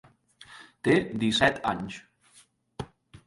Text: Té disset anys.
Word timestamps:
Té 0.87 0.95
disset 1.23 1.61
anys. 1.73 1.99